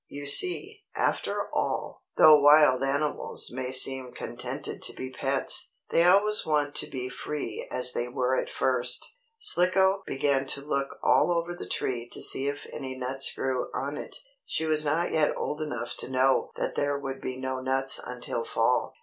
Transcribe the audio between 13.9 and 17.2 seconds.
it. She was not yet old enough to know that there